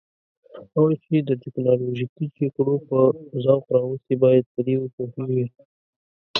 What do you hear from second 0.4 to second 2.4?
هغوی چې د تکنالوژیکي